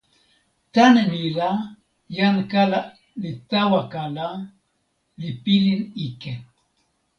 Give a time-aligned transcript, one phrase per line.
[0.73, 1.49] tan ni la,
[2.15, 2.79] jan kala
[3.21, 4.27] li tawa kala,
[5.19, 6.33] li pilin ike.